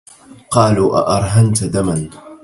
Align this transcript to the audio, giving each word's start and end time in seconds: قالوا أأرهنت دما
قالوا 0.51 0.99
أأرهنت 1.13 1.63
دما 1.77 2.09